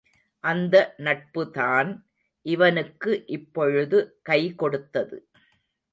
[0.43, 0.75] அந்த
[0.97, 1.89] நட்புதான்
[2.45, 3.97] இவனுக்கு இப்பொழுது
[4.29, 5.19] கைகொடுத்தது.